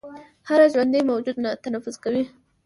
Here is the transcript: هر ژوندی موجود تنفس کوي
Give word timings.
هر 0.49 0.59
ژوندی 0.73 1.01
موجود 1.09 1.37
تنفس 1.63 1.95
کوي 2.03 2.23